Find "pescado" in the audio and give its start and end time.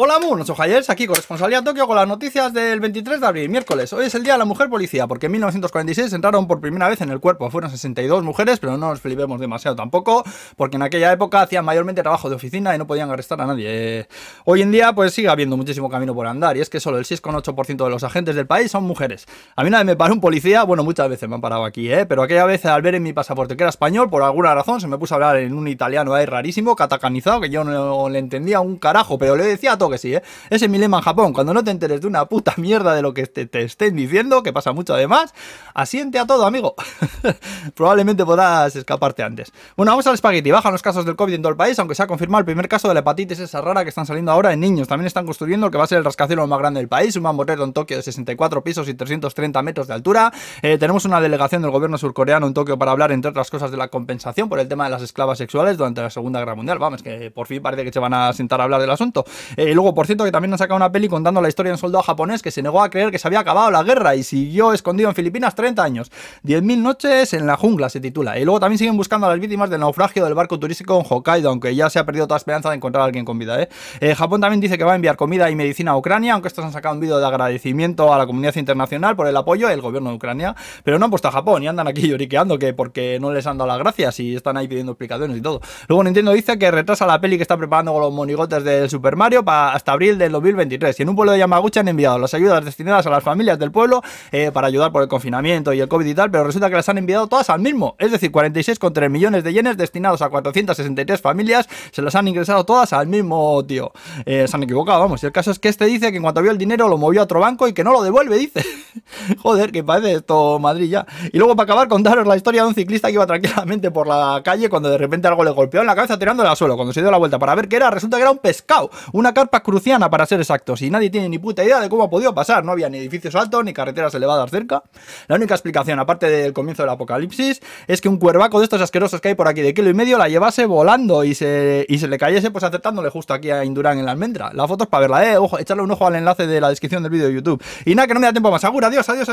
118.38-118.90